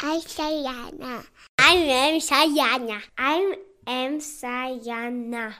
[0.00, 1.24] I'm Sayana.
[1.58, 3.00] I am Sayana.
[3.18, 5.54] I am Sayana.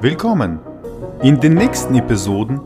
[0.00, 0.60] Willkommen!
[1.22, 2.62] In den nächsten Episoden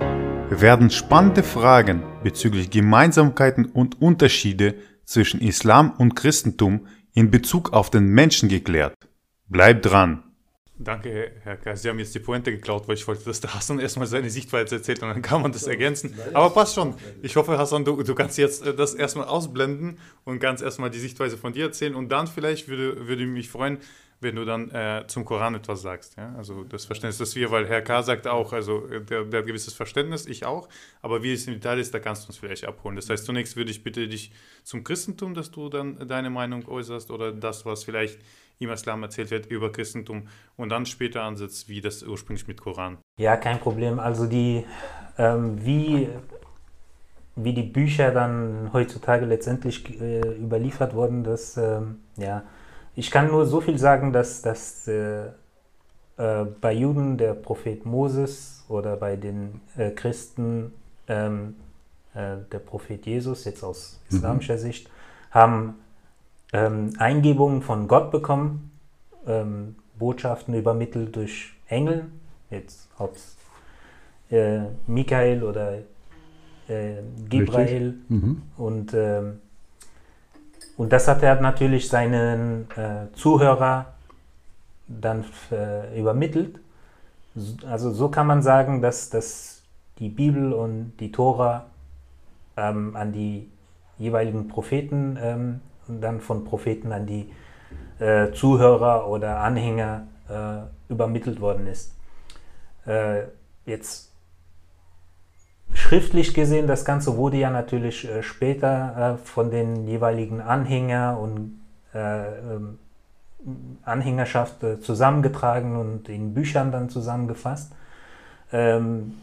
[0.48, 8.06] werden spannende Fragen bezüglich Gemeinsamkeiten und Unterschiede zwischen Islam und Christentum in Bezug auf den
[8.06, 8.94] Menschen geklärt.
[9.48, 10.22] Bleibt dran!
[10.76, 11.76] Danke, Herr Kai.
[11.76, 14.76] Sie haben jetzt die Pointe geklaut, weil ich wollte, dass der Hassan erstmal seine Sichtweise
[14.76, 16.18] erzählt und dann kann man das ergänzen.
[16.32, 16.94] Aber passt schon.
[17.22, 20.98] Ich hoffe, Hassan, du, du kannst jetzt äh, das erstmal ausblenden und ganz erstmal die
[20.98, 23.78] Sichtweise von dir erzählen und dann vielleicht würde, würde mich freuen,
[24.24, 26.16] wenn du dann äh, zum Koran etwas sagst.
[26.16, 26.34] Ja?
[26.36, 28.02] Also das Verständnis, das wir, weil Herr K.
[28.02, 30.68] sagt auch, also äh, der, der hat gewisses Verständnis, ich auch,
[31.00, 32.96] aber wie es im Detail ist, da kannst du uns vielleicht abholen.
[32.96, 34.32] Das heißt, zunächst würde ich bitte dich
[34.64, 38.18] zum Christentum, dass du dann deine Meinung äußerst oder das, was vielleicht
[38.58, 42.98] im Islam erzählt wird über Christentum und dann später ansetzt, wie das ursprünglich mit Koran.
[43.18, 43.98] Ja, kein Problem.
[43.98, 44.64] Also die,
[45.18, 46.08] ähm, wie,
[47.36, 52.44] wie die Bücher dann heutzutage letztendlich äh, überliefert wurden, das, ähm, ja,
[52.96, 55.26] ich kann nur so viel sagen, dass, dass äh,
[56.16, 60.72] äh, bei Juden der Prophet Moses oder bei den äh, Christen
[61.08, 61.56] ähm,
[62.14, 64.16] äh, der Prophet Jesus, jetzt aus mhm.
[64.16, 64.58] islamischer mhm.
[64.58, 64.90] Sicht,
[65.30, 65.74] haben
[66.52, 68.70] ähm, Eingebungen von Gott bekommen,
[69.26, 72.06] ähm, Botschaften übermittelt durch Engel,
[72.50, 73.36] jetzt ob es
[74.30, 75.78] äh, Michael oder
[76.68, 78.42] äh, Gibrael mhm.
[78.56, 79.22] und, äh,
[80.76, 83.94] und das hat er natürlich seinen äh, Zuhörer
[84.86, 86.58] dann äh, übermittelt.
[87.66, 89.62] Also so kann man sagen, dass, dass
[89.98, 91.66] die Bibel und die Tora
[92.56, 93.50] ähm, an die
[93.98, 97.30] jeweiligen Propheten ähm, dann von Propheten an die
[97.98, 101.94] äh, Zuhörer oder Anhänger äh, übermittelt worden ist.
[102.86, 103.24] Äh,
[103.66, 104.13] jetzt
[105.84, 111.60] schriftlich gesehen, das Ganze wurde ja natürlich äh, später äh, von den jeweiligen Anhänger und
[111.94, 112.78] äh, ähm,
[113.84, 117.72] Anhängerschaft zusammengetragen und in Büchern dann zusammengefasst.
[118.50, 119.18] Ähm,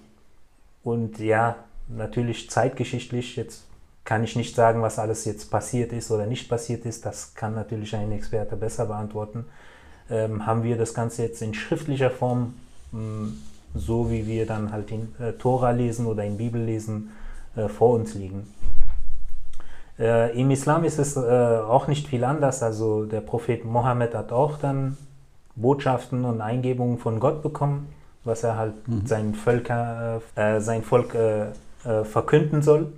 [0.83, 1.55] und ja,
[1.87, 3.63] natürlich zeitgeschichtlich jetzt
[4.03, 7.03] kann ich nicht sagen, was alles jetzt passiert ist oder nicht passiert ist.
[7.03, 9.45] Das kann natürlich ein Experte besser beantworten.
[10.11, 12.53] Ähm, haben wir das Ganze jetzt in schriftlicher Form,
[12.91, 13.41] mh, hm,
[13.73, 17.11] so wie wir dann halt in äh, Tora lesen oder in Bibel lesen,
[17.55, 18.47] äh, vor uns liegen.
[19.99, 22.63] Äh, Im Islam ist es äh, auch nicht viel anders.
[22.63, 24.97] Also der Prophet Mohammed hat auch dann
[25.55, 27.89] Botschaften und Eingebungen von Gott bekommen,
[28.23, 29.05] was er halt mhm.
[29.05, 31.47] seinen Völker, äh, sein Volk äh,
[32.03, 32.93] verkünden soll.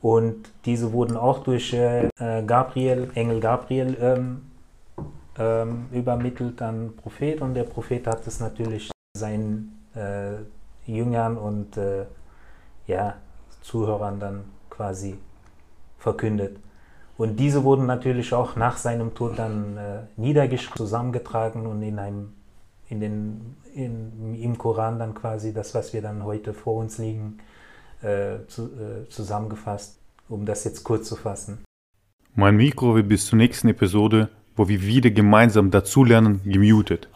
[0.00, 2.08] Und diese wurden auch durch äh,
[2.46, 4.42] Gabriel, Engel Gabriel ähm,
[5.38, 12.06] ähm, übermittelt an Prophet und der Prophet hat es natürlich seinen äh, Jüngern und äh,
[12.86, 13.16] ja,
[13.62, 15.18] Zuhörern dann quasi
[15.98, 16.56] verkündet.
[17.16, 22.32] Und diese wurden natürlich auch nach seinem Tod dann äh, niedergeschrieben, zusammengetragen und in einem,
[22.88, 27.38] in den, in, im Koran dann quasi das, was wir dann heute vor uns liegen,
[28.02, 29.98] äh, zu, äh, zusammengefasst,
[30.28, 31.64] um das jetzt kurz zu fassen.
[32.36, 37.08] Mein Mikro wird bis zur nächsten Episode, wo wir wieder gemeinsam dazulernen, gemutet.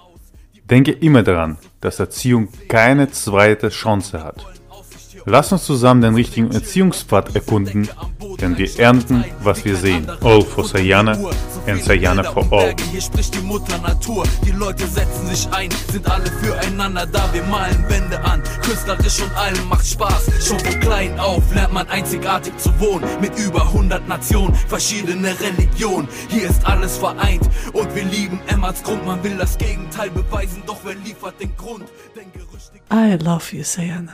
[0.71, 4.47] Denke immer daran, dass Erziehung keine zweite Chance hat.
[5.25, 7.89] Lass uns zusammen den richtigen Erziehungspfad erkunden,
[8.41, 10.09] denn wir ernten, was wir sehen.
[10.21, 11.17] All for Sayana
[11.67, 12.75] and Sayana for all.
[12.91, 17.43] Hier spricht die Mutter Natur, die Leute setzen sich ein, sind alle füreinander da, wir
[17.45, 18.43] malen Wände an.
[18.62, 23.05] Künstlerisch und allem macht Spaß, schon von klein auf lernt man einzigartig zu wohnen.
[23.21, 29.04] Mit über 100 Nationen, verschiedene Religionen, hier ist alles vereint und wir lieben Emmerts Grund.
[29.06, 31.88] Man will das Gegenteil beweisen, doch wer liefert den Grund?
[32.92, 34.10] I love you, Sayana.